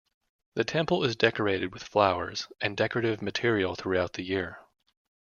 The 0.55 0.63
temple 0.63 1.03
is 1.03 1.15
decorated 1.15 1.73
with 1.73 1.83
flowers 1.83 2.47
and 2.59 2.75
decorative 2.75 3.21
material 3.21 3.75
throughout 3.75 4.13
the 4.13 4.23
year. 4.23 4.57